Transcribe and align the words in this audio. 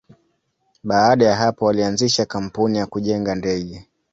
Baada 0.83 1.25
ya 1.25 1.35
hapo, 1.35 1.65
walianzisha 1.65 2.25
kampuni 2.25 2.77
ya 2.77 2.85
kujenga 2.85 3.35
ndege. 3.35 3.87